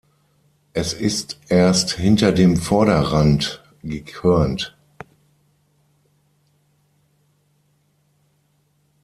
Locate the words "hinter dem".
1.91-2.57